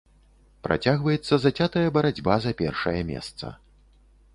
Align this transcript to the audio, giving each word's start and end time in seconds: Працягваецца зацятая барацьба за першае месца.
Працягваецца 0.67 1.39
зацятая 1.45 1.87
барацьба 1.99 2.41
за 2.47 2.51
першае 2.63 2.99
месца. 3.13 3.57